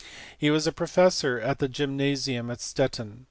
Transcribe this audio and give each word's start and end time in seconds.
He 0.35 0.49
was 0.49 0.67
professor 0.75 1.39
at 1.39 1.59
the 1.59 1.67
gymnasium 1.67 2.49
at 2.49 2.59
Stettin. 2.59 3.19